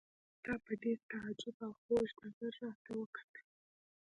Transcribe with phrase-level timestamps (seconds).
[0.43, 3.43] تا په ډېر تعجب او خوږ نظر راته وکتل.